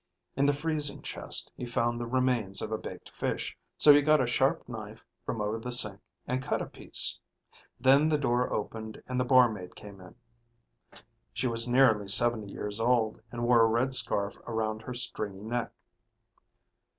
In 0.35 0.47
the 0.47 0.53
freezing 0.53 1.03
chest 1.03 1.51
he 1.55 1.63
found 1.67 1.99
the 1.99 2.07
remains 2.07 2.59
of 2.63 2.71
a 2.71 2.77
baked 2.79 3.11
fish, 3.15 3.55
so 3.77 3.93
he 3.93 4.01
got 4.01 4.19
a 4.19 4.25
sharp 4.25 4.67
knife 4.67 5.05
from 5.27 5.39
over 5.39 5.59
the 5.59 5.71
sink, 5.71 5.99
and 6.25 6.41
cut 6.41 6.59
a 6.59 6.65
piece. 6.65 7.19
Then 7.79 8.09
the 8.09 8.17
door 8.17 8.51
opened 8.51 9.03
and 9.05 9.19
the 9.19 9.23
barmaid 9.25 9.75
came 9.75 10.01
in. 10.01 10.15
She 11.33 11.45
was 11.45 11.67
nearly 11.69 12.07
seventy 12.07 12.51
years 12.51 12.79
old 12.79 13.21
and 13.31 13.43
wore 13.43 13.61
a 13.61 13.67
red 13.67 13.93
scarf 13.93 14.37
around 14.47 14.81
her 14.81 14.93
stringy 14.95 15.43
neck. 15.43 15.71